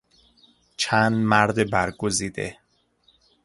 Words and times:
چند 0.77 1.13
مرد 1.15 1.69
برگزیده 1.71 2.57